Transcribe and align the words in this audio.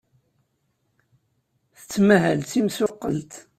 Tettmahal 1.77 2.39
d 2.41 2.47
timsuqqelt. 2.51 3.33